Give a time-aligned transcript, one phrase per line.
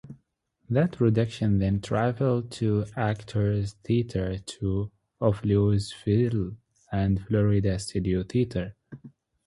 [0.67, 4.39] That production then traveled to Actors Theatre
[5.19, 6.57] of Louisville
[6.91, 8.75] and Florida Studio Theatre.